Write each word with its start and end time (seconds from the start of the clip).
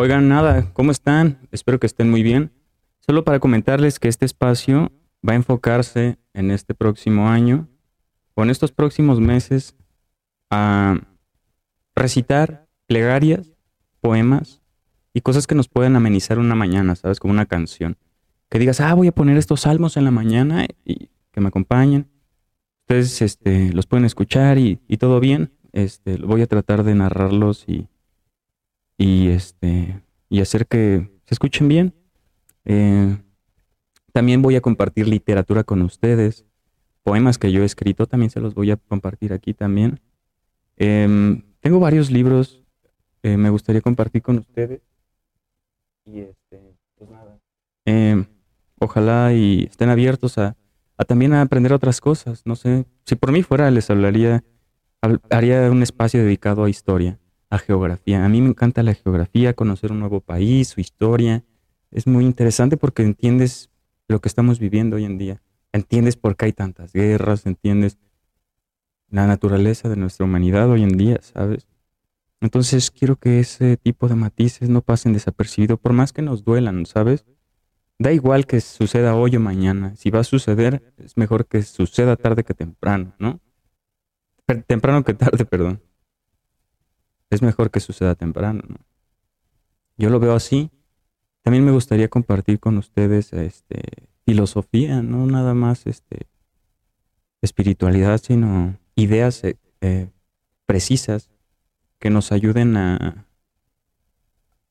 Oigan, 0.00 0.28
nada, 0.28 0.72
¿cómo 0.74 0.92
están? 0.92 1.48
Espero 1.50 1.80
que 1.80 1.88
estén 1.88 2.08
muy 2.08 2.22
bien. 2.22 2.52
Solo 3.00 3.24
para 3.24 3.40
comentarles 3.40 3.98
que 3.98 4.06
este 4.06 4.26
espacio 4.26 4.92
va 5.28 5.32
a 5.32 5.34
enfocarse 5.34 6.18
en 6.34 6.52
este 6.52 6.72
próximo 6.72 7.28
año 7.28 7.66
o 8.34 8.44
en 8.44 8.50
estos 8.50 8.70
próximos 8.70 9.18
meses 9.18 9.74
a 10.50 11.00
recitar 11.96 12.68
plegarias, 12.86 13.56
poemas 14.00 14.62
y 15.12 15.22
cosas 15.22 15.48
que 15.48 15.56
nos 15.56 15.66
pueden 15.66 15.96
amenizar 15.96 16.38
una 16.38 16.54
mañana, 16.54 16.94
¿sabes? 16.94 17.18
Como 17.18 17.32
una 17.32 17.46
canción. 17.46 17.96
Que 18.50 18.60
digas, 18.60 18.80
ah, 18.80 18.94
voy 18.94 19.08
a 19.08 19.12
poner 19.12 19.36
estos 19.36 19.62
salmos 19.62 19.96
en 19.96 20.04
la 20.04 20.12
mañana 20.12 20.64
y 20.84 21.08
que 21.32 21.40
me 21.40 21.48
acompañen. 21.48 22.06
Ustedes 22.82 23.20
este, 23.20 23.72
los 23.72 23.88
pueden 23.88 24.04
escuchar 24.04 24.58
y, 24.58 24.78
y 24.86 24.98
todo 24.98 25.18
bien. 25.18 25.50
Este, 25.72 26.18
voy 26.18 26.42
a 26.42 26.46
tratar 26.46 26.84
de 26.84 26.94
narrarlos 26.94 27.64
y, 27.66 27.88
y, 28.98 29.28
este, 29.28 30.02
y 30.28 30.40
hacer 30.40 30.66
que 30.66 31.10
se 31.24 31.34
escuchen 31.34 31.68
bien. 31.68 31.94
Eh, 32.66 33.16
también 34.12 34.42
voy 34.42 34.56
a 34.56 34.60
compartir 34.60 35.08
literatura 35.08 35.64
con 35.64 35.80
ustedes. 35.80 36.44
Poemas 37.02 37.38
que 37.38 37.52
yo 37.52 37.62
he 37.62 37.64
escrito 37.64 38.06
también 38.06 38.28
se 38.30 38.40
los 38.40 38.54
voy 38.54 38.70
a 38.70 38.76
compartir 38.76 39.32
aquí 39.32 39.54
también. 39.54 40.00
Em, 40.76 41.42
tengo 41.60 41.80
varios 41.80 42.10
libros 42.10 42.62
eh, 43.22 43.36
me 43.36 43.50
gustaría 43.50 43.80
compartir 43.80 44.22
con 44.22 44.38
ustedes. 44.38 44.80
Y 46.04 46.20
este, 46.20 46.76
pues 46.96 47.10
nada. 47.10 47.38
Em, 47.84 48.26
ojalá 48.78 49.32
y 49.34 49.64
estén 49.64 49.88
abiertos 49.90 50.38
a, 50.38 50.56
a 50.96 51.04
también 51.04 51.32
a 51.32 51.42
aprender 51.42 51.72
otras 51.72 52.00
cosas. 52.00 52.42
No 52.46 52.56
sé, 52.56 52.86
si 53.04 53.16
por 53.16 53.32
mí 53.32 53.42
fuera 53.42 53.70
les 53.70 53.90
hablaría 53.90 54.44
haría 55.30 55.70
un 55.70 55.82
espacio 55.82 56.20
dedicado 56.22 56.64
a 56.64 56.70
historia, 56.70 57.20
a 57.50 57.58
geografía. 57.58 58.24
A 58.24 58.28
mí 58.28 58.40
me 58.40 58.48
encanta 58.48 58.82
la 58.82 58.94
geografía, 58.94 59.54
conocer 59.54 59.92
un 59.92 60.00
nuevo 60.00 60.20
país, 60.20 60.68
su 60.68 60.80
historia. 60.80 61.44
Es 61.90 62.06
muy 62.06 62.24
interesante 62.24 62.76
porque 62.76 63.02
entiendes 63.02 63.70
lo 64.08 64.20
que 64.20 64.28
estamos 64.28 64.58
viviendo 64.58 64.96
hoy 64.96 65.04
en 65.04 65.18
día. 65.18 65.42
Entiendes 65.72 66.16
por 66.16 66.36
qué 66.36 66.46
hay 66.46 66.52
tantas 66.52 66.92
guerras, 66.92 67.46
entiendes 67.46 67.98
la 69.10 69.26
naturaleza 69.26 69.88
de 69.88 69.96
nuestra 69.96 70.24
humanidad 70.24 70.68
hoy 70.70 70.82
en 70.82 70.96
día, 70.96 71.18
¿sabes? 71.22 71.66
Entonces 72.40 72.90
quiero 72.90 73.16
que 73.16 73.40
ese 73.40 73.76
tipo 73.76 74.08
de 74.08 74.14
matices 74.14 74.68
no 74.68 74.82
pasen 74.82 75.12
desapercibidos, 75.12 75.78
por 75.78 75.92
más 75.92 76.12
que 76.12 76.22
nos 76.22 76.44
duelan, 76.44 76.86
¿sabes? 76.86 77.24
Da 77.98 78.12
igual 78.12 78.46
que 78.46 78.60
suceda 78.60 79.16
hoy 79.16 79.36
o 79.36 79.40
mañana. 79.40 79.96
Si 79.96 80.10
va 80.10 80.20
a 80.20 80.24
suceder, 80.24 80.94
es 80.98 81.16
mejor 81.16 81.46
que 81.46 81.62
suceda 81.62 82.16
tarde 82.16 82.44
que 82.44 82.54
temprano, 82.54 83.14
¿no? 83.18 83.40
temprano 84.66 85.04
que 85.04 85.14
tarde, 85.14 85.44
perdón. 85.44 85.82
Es 87.30 87.42
mejor 87.42 87.70
que 87.70 87.80
suceda 87.80 88.14
temprano, 88.14 88.62
¿no? 88.68 88.76
Yo 89.96 90.10
lo 90.10 90.20
veo 90.20 90.34
así. 90.34 90.70
También 91.42 91.64
me 91.64 91.72
gustaría 91.72 92.08
compartir 92.08 92.60
con 92.60 92.78
ustedes 92.78 93.32
este, 93.32 93.82
filosofía, 94.24 95.02
no 95.02 95.26
nada 95.26 95.54
más 95.54 95.86
este, 95.86 96.28
espiritualidad, 97.42 98.20
sino 98.22 98.78
ideas 98.94 99.42
eh, 99.44 99.58
eh, 99.80 100.08
precisas 100.66 101.30
que 101.98 102.10
nos 102.10 102.30
ayuden 102.30 102.76
a, 102.76 103.26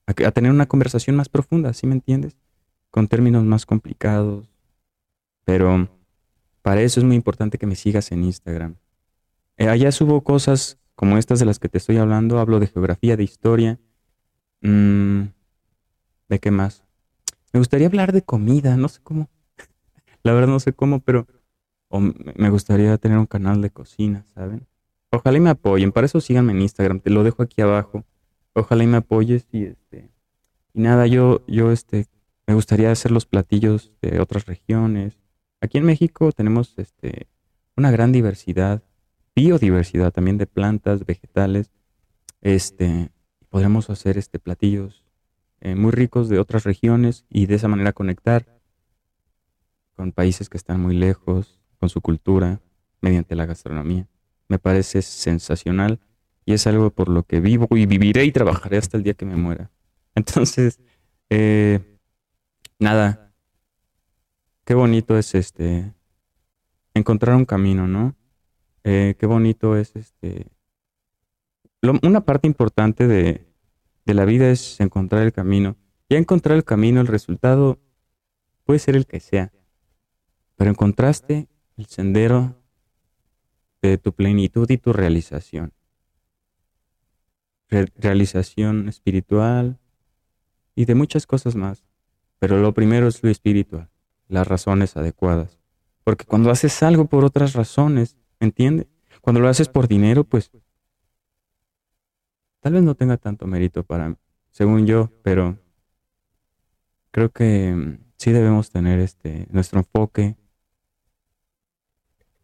a, 0.06 0.32
tener 0.32 0.52
una 0.52 0.68
conversación 0.68 1.16
más 1.16 1.28
profunda, 1.28 1.74
¿sí 1.74 1.88
me 1.88 1.94
entiendes? 1.94 2.38
Con 2.90 3.08
términos 3.08 3.44
más 3.44 3.66
complicados. 3.66 4.48
Pero 5.44 5.90
para 6.62 6.82
eso 6.82 7.00
es 7.00 7.06
muy 7.06 7.16
importante 7.16 7.58
que 7.58 7.66
me 7.66 7.76
sigas 7.76 8.12
en 8.12 8.24
Instagram. 8.24 8.76
Eh, 9.58 9.68
allá 9.68 9.92
subo 9.92 10.22
cosas 10.24 10.78
como 10.98 11.20
estas 11.20 11.38
de 11.38 11.46
las 11.46 11.60
que 11.60 11.70
te 11.70 11.78
estoy 11.78 11.98
hablando. 11.98 12.40
Hablo 12.40 12.60
de 12.60 12.66
geografía, 12.66 13.16
de 13.16 13.24
historia. 13.24 13.80
Mm, 14.62 15.26
¿De 16.28 16.40
qué 16.40 16.50
más? 16.50 16.84
Me 17.54 17.60
gustaría 17.60 17.86
hablar 17.86 18.12
de 18.12 18.24
comida, 18.24 18.76
no 18.78 18.90
sé 18.90 19.00
cómo. 19.04 19.30
La 20.24 20.34
verdad 20.34 20.50
no 20.50 20.60
sé 20.60 20.74
cómo, 20.74 21.00
pero 21.00 21.28
me 22.36 22.50
gustaría 22.50 22.98
tener 22.98 23.20
un 23.20 23.28
canal 23.28 23.62
de 23.62 23.70
cocina, 23.70 24.26
¿saben? 24.34 24.68
Ojalá 25.12 25.38
y 25.38 25.42
me 25.42 25.52
apoyen. 25.52 25.92
Para 25.92 26.08
eso 26.08 26.20
síganme 26.20 26.54
en 26.54 26.64
Instagram. 26.64 27.00
Te 27.00 27.12
lo 27.12 27.24
dejo 27.24 27.44
aquí 27.44 27.62
abajo. 27.62 28.04
Ojalá 28.54 28.84
y 28.84 28.88
me 28.88 28.98
apoyes 28.98 29.48
y 29.52 29.66
este 29.66 30.10
y 30.74 30.82
nada, 30.82 31.06
yo 31.06 31.44
yo 31.48 31.72
este 31.72 32.08
me 32.48 32.56
gustaría 32.56 32.92
hacer 32.92 33.12
los 33.12 33.28
platillos 33.28 33.94
de 34.02 34.20
otras 34.20 34.48
regiones. 34.48 35.20
Aquí 35.62 35.78
en 35.78 35.86
México 35.86 36.32
tenemos 36.32 36.74
este 36.78 37.28
una 37.76 37.92
gran 37.92 38.12
diversidad 38.12 38.82
biodiversidad 39.38 40.12
también 40.12 40.40
de 40.40 40.48
plantas, 40.48 41.06
vegetales. 41.06 41.70
Este, 42.42 43.12
podremos 43.50 43.88
hacer 43.92 44.18
este, 44.18 44.40
platillos 44.40 45.06
eh, 45.62 45.76
muy 45.76 45.92
ricos 45.92 46.28
de 46.28 46.40
otras 46.40 46.64
regiones 46.64 47.24
y 47.30 47.46
de 47.46 47.54
esa 47.54 47.68
manera 47.68 47.94
conectar 47.94 48.48
con 49.96 50.12
países 50.12 50.50
que 50.50 50.58
están 50.58 50.82
muy 50.82 50.96
lejos, 50.96 51.60
con 51.80 51.90
su 51.90 52.02
cultura, 52.02 52.62
mediante 53.00 53.36
la 53.36 53.46
gastronomía. 53.46 54.08
Me 54.48 54.58
parece 54.58 55.04
sensacional 55.04 56.00
y 56.44 56.54
es 56.54 56.66
algo 56.66 56.90
por 56.90 57.08
lo 57.08 57.22
que 57.22 57.40
vivo 57.40 57.68
y 57.72 57.86
viviré 57.86 58.26
y 58.26 58.32
trabajaré 58.32 58.78
hasta 58.78 58.98
el 58.98 59.04
día 59.04 59.14
que 59.14 59.26
me 59.26 59.36
muera. 59.36 59.70
Entonces, 60.16 60.80
eh, 61.30 62.00
nada, 62.80 63.32
qué 64.66 64.74
bonito 64.74 65.16
es 65.16 65.36
este 65.36 65.94
encontrar 66.96 67.36
un 67.36 67.46
camino, 67.46 67.88
¿no? 67.88 68.17
Eh, 68.90 69.16
qué 69.20 69.26
bonito 69.26 69.76
es 69.76 69.98
este. 69.98 70.48
una 72.04 72.22
parte 72.22 72.48
importante 72.48 73.06
de, 73.06 73.46
de 74.06 74.14
la 74.14 74.24
vida 74.24 74.50
es 74.50 74.80
encontrar 74.80 75.24
el 75.24 75.34
camino. 75.34 75.76
Ya 76.10 76.18
encontrar 76.18 76.56
el 76.56 76.64
camino, 76.64 77.02
el 77.02 77.08
resultado 77.08 77.80
puede 78.64 78.80
ser 78.80 78.96
el 78.96 79.06
que 79.06 79.20
sea. 79.20 79.52
Pero 80.56 80.70
encontraste 80.70 81.50
el 81.76 81.88
sendero 81.88 82.56
de 83.82 83.98
tu 83.98 84.14
plenitud 84.14 84.70
y 84.70 84.78
tu 84.78 84.94
realización. 84.94 85.74
realización 87.68 88.88
espiritual 88.88 89.80
y 90.76 90.86
de 90.86 90.96
muchas 90.96 91.28
cosas 91.28 91.58
más. 91.58 91.84
Pero 92.40 92.62
lo 92.62 92.74
primero 92.74 93.10
es 93.10 93.22
lo 93.22 93.30
espiritual, 93.30 93.90
las 94.30 94.48
razones 94.48 94.96
adecuadas. 94.96 95.60
Porque 96.06 96.24
cuando 96.24 96.52
haces 96.52 96.82
algo 96.84 97.08
por 97.08 97.26
otras 97.26 97.52
razones, 97.52 98.16
¿Entiende? 98.40 98.88
Cuando 99.22 99.40
lo 99.42 99.50
haces 99.50 99.68
por 99.68 99.88
dinero, 99.88 100.24
pues 100.24 100.52
tal 102.62 102.74
vez 102.74 102.84
no 102.84 102.96
tenga 102.96 103.18
tanto 103.18 103.48
mérito 103.48 103.84
para, 103.84 104.18
según 104.52 104.86
yo, 104.86 105.12
pero 105.24 105.58
creo 107.12 107.30
que 107.32 107.74
mm, 107.74 107.98
sí 108.18 108.32
debemos 108.32 108.70
tener 108.72 109.00
este 109.00 109.48
nuestro 109.52 109.80
enfoque, 109.80 110.36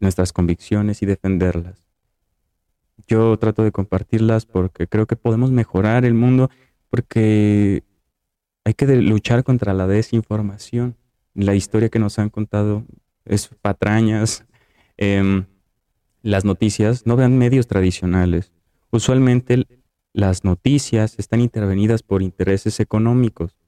nuestras 0.00 0.32
convicciones 0.32 1.02
y 1.02 1.06
defenderlas. 1.06 1.86
Yo 3.06 3.36
trato 3.38 3.64
de 3.64 3.72
compartirlas 3.72 4.46
porque 4.46 4.86
creo 4.86 5.06
que 5.06 5.16
podemos 5.16 5.50
mejorar 5.50 6.04
el 6.04 6.14
mundo 6.14 6.50
porque 6.90 7.82
hay 8.64 8.74
que 8.74 8.86
luchar 8.86 9.44
contra 9.44 9.74
la 9.74 9.86
desinformación. 9.86 10.96
La 11.34 11.54
historia 11.54 11.88
que 11.88 11.98
nos 11.98 12.18
han 12.18 12.30
contado 12.30 12.84
es 13.24 13.48
patrañas. 13.60 14.44
Eh, 14.96 15.44
las 16.24 16.46
noticias 16.46 17.06
no 17.06 17.16
vean 17.16 17.36
medios 17.36 17.66
tradicionales. 17.66 18.50
Usualmente 18.90 19.66
las 20.14 20.42
noticias 20.42 21.18
están 21.18 21.40
intervenidas 21.42 22.02
por 22.02 22.22
intereses 22.22 22.80
económicos. 22.80 23.58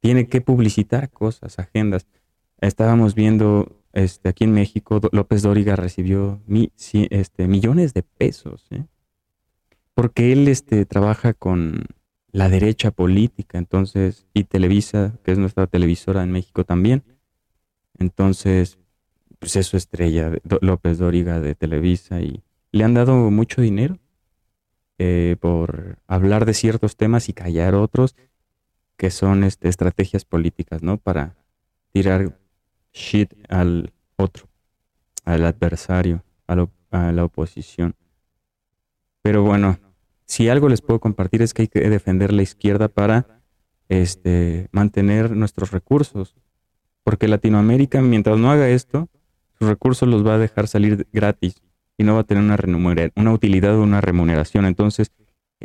Tiene 0.00 0.26
que 0.26 0.40
publicitar 0.40 1.10
cosas, 1.10 1.58
agendas. 1.58 2.06
Estábamos 2.60 3.14
viendo 3.14 3.76
este, 3.92 4.30
aquí 4.30 4.44
en 4.44 4.52
México, 4.52 5.00
López 5.12 5.42
Dóriga 5.42 5.76
recibió 5.76 6.40
este, 7.10 7.46
millones 7.46 7.92
de 7.92 8.02
pesos, 8.02 8.66
¿eh? 8.70 8.86
porque 9.92 10.32
él 10.32 10.48
este, 10.48 10.86
trabaja 10.86 11.34
con 11.34 11.84
la 12.32 12.48
derecha 12.48 12.90
política, 12.90 13.58
entonces, 13.58 14.26
y 14.32 14.44
Televisa, 14.44 15.18
que 15.22 15.32
es 15.32 15.38
nuestra 15.38 15.66
televisora 15.66 16.22
en 16.22 16.32
México 16.32 16.64
también. 16.64 17.04
Entonces, 17.98 18.78
pues 19.44 19.56
es 19.56 19.66
su 19.66 19.76
estrella, 19.76 20.32
López 20.62 20.96
Dóriga 20.96 21.38
de 21.38 21.54
Televisa, 21.54 22.22
y 22.22 22.42
le 22.72 22.82
han 22.82 22.94
dado 22.94 23.30
mucho 23.30 23.60
dinero 23.60 23.98
eh, 24.96 25.36
por 25.38 25.98
hablar 26.06 26.46
de 26.46 26.54
ciertos 26.54 26.96
temas 26.96 27.28
y 27.28 27.34
callar 27.34 27.74
otros, 27.74 28.16
que 28.96 29.10
son 29.10 29.44
este, 29.44 29.68
estrategias 29.68 30.24
políticas, 30.24 30.82
¿no? 30.82 30.96
Para 30.96 31.36
tirar 31.92 32.38
shit 32.94 33.34
al 33.50 33.92
otro, 34.16 34.48
al 35.26 35.44
adversario, 35.44 36.24
a, 36.46 36.66
a 36.90 37.12
la 37.12 37.24
oposición. 37.24 37.94
Pero 39.20 39.42
bueno, 39.42 39.78
si 40.24 40.48
algo 40.48 40.70
les 40.70 40.80
puedo 40.80 41.00
compartir 41.00 41.42
es 41.42 41.52
que 41.52 41.62
hay 41.62 41.68
que 41.68 41.90
defender 41.90 42.32
la 42.32 42.40
izquierda 42.40 42.88
para 42.88 43.42
este, 43.90 44.68
mantener 44.72 45.32
nuestros 45.32 45.70
recursos. 45.70 46.34
Porque 47.02 47.28
Latinoamérica, 47.28 48.00
mientras 48.00 48.38
no 48.38 48.50
haga 48.50 48.70
esto, 48.70 49.10
sus 49.58 49.68
recursos 49.68 50.08
los 50.08 50.26
va 50.26 50.34
a 50.34 50.38
dejar 50.38 50.68
salir 50.68 51.06
gratis 51.12 51.62
y 51.96 52.04
no 52.04 52.14
va 52.14 52.20
a 52.20 52.24
tener 52.24 52.42
una, 52.42 52.56
una 53.14 53.32
utilidad 53.32 53.76
o 53.76 53.82
una 53.82 54.00
remuneración. 54.00 54.66
Entonces, 54.66 55.12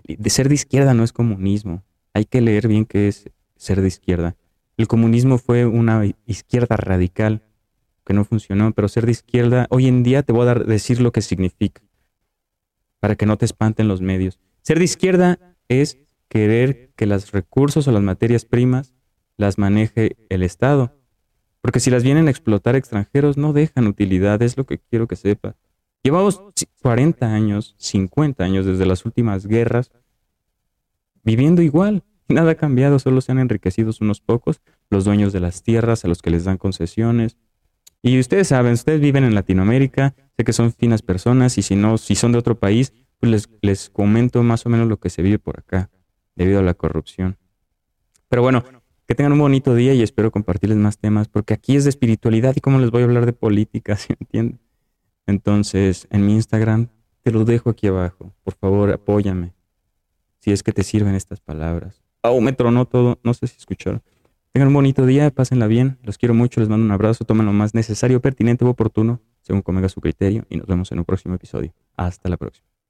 de 0.04 0.30
ser 0.30 0.50
de 0.50 0.56
izquierda 0.56 0.94
no 0.94 1.04
es 1.04 1.14
comunismo. 1.14 1.84
hay 2.14 2.26
que 2.26 2.42
leer 2.42 2.68
bien 2.68 2.86
qué 2.86 3.08
es 3.08 3.30
ser 3.56 3.82
de 3.82 3.88
izquierda. 3.88 4.36
El 4.78 4.88
comunismo 4.88 5.38
fue 5.38 5.66
una 5.66 6.04
izquierda 6.26 6.78
radical 6.78 7.44
que 8.06 8.14
no 8.14 8.26
funcionó, 8.26 8.72
pero 8.72 8.88
ser 8.88 9.06
de 9.06 9.12
izquierda, 9.12 9.68
hoy 9.70 9.88
en 9.88 10.04
día 10.04 10.24
te 10.24 10.34
voy 10.34 10.44
a 10.44 10.46
dar, 10.46 10.66
decir 10.66 11.02
lo 11.02 11.12
que 11.12 11.22
significa, 11.22 11.82
para 13.00 13.16
que 13.16 13.26
no 13.26 13.38
te 13.38 13.46
espanten 13.46 13.88
los 13.88 14.02
medios. 14.02 14.40
Ser 14.62 14.80
de 14.80 14.86
izquierda 14.86 15.56
es 15.68 16.00
querer 16.28 16.92
que 16.96 17.06
los 17.06 17.32
recursos 17.32 17.88
o 17.88 17.92
las 17.92 18.02
materias 18.02 18.46
primas 18.46 18.94
las 19.38 19.58
maneje 19.58 20.16
el 20.30 20.44
Estado. 20.44 20.99
Porque 21.62 21.80
si 21.80 21.90
las 21.90 22.04
vienen 22.04 22.28
a 22.28 22.32
explotar 22.32 22.76
extranjeros, 22.76 23.38
no 23.38 23.54
dejan 23.54 23.88
utilidad, 23.88 24.42
es 24.42 24.58
lo 24.58 24.66
que 24.66 24.80
quiero 24.80 25.08
que 25.08 25.16
sepa. 25.16 25.56
Llevamos 26.04 26.42
40 26.82 27.34
años, 27.34 27.76
50 27.78 28.44
años 28.44 28.66
desde 28.66 28.86
las 28.86 29.06
últimas 29.06 29.46
guerras, 29.46 29.92
viviendo 31.24 31.62
igual. 31.62 32.04
Nada 32.30 32.52
ha 32.52 32.56
cambiado, 32.56 33.00
solo 33.00 33.22
se 33.22 33.32
han 33.32 33.40
enriquecido 33.40 33.92
unos 34.00 34.22
pocos, 34.22 34.62
los 34.90 35.04
dueños 35.04 35.34
de 35.34 35.40
las 35.40 35.64
tierras 35.64 36.06
a 36.06 36.08
los 36.08 36.22
que 36.22 36.30
les 36.30 36.46
dan 36.46 36.58
concesiones, 36.58 37.38
y 38.02 38.20
ustedes 38.20 38.48
saben, 38.48 38.74
ustedes 38.74 39.02
viven 39.02 39.26
en 39.26 39.36
Latinoamérica, 39.36 40.16
sé 40.38 40.46
que 40.46 40.54
son 40.54 40.72
finas 40.72 41.02
personas 41.02 41.58
y 41.58 41.62
si 41.62 41.76
no, 41.76 41.98
si 41.98 42.16
son 42.16 42.32
de 42.32 42.38
otro 42.38 42.58
país, 42.58 42.94
pues 43.20 43.32
les, 43.32 43.50
les 43.62 43.90
comento 43.90 44.42
más 44.42 44.66
o 44.66 44.70
menos 44.70 44.88
lo 44.88 44.98
que 44.98 45.10
se 45.10 45.22
vive 45.22 45.38
por 45.38 45.60
acá 45.60 45.90
debido 46.36 46.60
a 46.60 46.64
la 46.64 46.74
corrupción. 46.74 47.38
Pero 48.30 48.42
bueno, 48.42 48.64
que 49.10 49.16
tengan 49.16 49.34
un 49.34 49.40
bonito 49.40 49.74
día 49.74 49.96
y 49.96 50.04
espero 50.04 50.30
compartirles 50.30 50.78
más 50.78 51.00
temas 51.00 51.28
porque 51.28 51.56
aquí 51.56 51.76
es 51.76 51.84
de 51.84 51.90
espiritualidad 51.90 52.56
y 52.56 52.62
cómo 52.62 52.78
les 52.78 52.92
voy 52.92 53.02
a 53.02 53.06
hablar 53.06 53.26
de 53.26 53.34
política, 53.34 53.96
¿sí 53.98 54.14
entienden? 54.20 54.60
Entonces, 55.26 56.08
en 56.12 56.28
mi 56.28 56.36
Instagram 56.36 56.90
te 57.24 57.32
lo 57.32 57.44
dejo 57.44 57.72
aquí 57.72 57.88
abajo. 57.88 58.32
Por 58.44 58.54
favor, 58.54 58.92
apóyame. 58.92 59.56
Si 60.42 60.52
es 60.52 60.62
que 60.62 60.72
te 60.74 60.84
sirven 60.84 61.16
estas 61.16 61.42
palabras. 61.42 62.04
Oh, 62.22 62.40
me 62.40 62.54
tronó 62.54 62.86
todo. 62.86 63.18
No 63.24 63.34
sé 63.34 63.48
si 63.48 63.58
escucharon. 63.58 64.04
Tengan 64.52 64.68
un 64.68 64.76
bonito 64.76 65.04
día, 65.08 65.32
pásenla 65.32 65.66
bien, 65.66 65.98
los 66.04 66.20
quiero 66.20 66.36
mucho, 66.36 66.60
les 66.60 66.70
mando 66.70 66.86
un 66.86 66.92
abrazo, 66.92 67.26
tomen 67.26 67.48
lo 67.48 67.54
más 67.54 67.74
necesario, 67.74 68.22
pertinente 68.22 68.64
u 68.64 68.68
oportuno, 68.68 69.22
según 69.42 69.64
convenga 69.64 69.90
su 69.90 70.02
criterio, 70.02 70.46
y 70.50 70.58
nos 70.58 70.68
vemos 70.68 70.92
en 70.92 71.00
un 71.00 71.06
próximo 71.06 71.34
episodio. 71.34 71.74
Hasta 71.98 72.30
la 72.30 72.38
próxima. 72.38 72.69